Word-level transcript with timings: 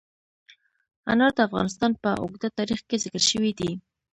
انار 1.11 1.31
د 1.37 1.39
افغانستان 1.47 1.91
په 2.01 2.09
اوږده 2.21 2.49
تاریخ 2.59 2.79
کې 2.89 3.01
ذکر 3.03 3.21
شوی 3.31 3.51
دی. 3.59 3.71